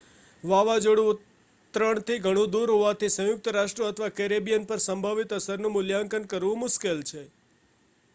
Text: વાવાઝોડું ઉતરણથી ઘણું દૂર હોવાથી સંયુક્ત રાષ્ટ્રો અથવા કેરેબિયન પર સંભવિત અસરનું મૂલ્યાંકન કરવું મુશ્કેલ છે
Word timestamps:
વાવાઝોડું 0.43 1.09
ઉતરણથી 1.09 2.15
ઘણું 2.23 2.49
દૂર 2.51 2.73
હોવાથી 2.73 3.11
સંયુક્ત 3.11 3.49
રાષ્ટ્રો 3.51 3.89
અથવા 3.89 4.09
કેરેબિયન 4.15 4.65
પર 4.65 4.81
સંભવિત 4.81 5.37
અસરનું 5.37 5.75
મૂલ્યાંકન 5.75 6.27
કરવું 6.27 6.61
મુશ્કેલ 6.61 7.05
છે 7.05 7.23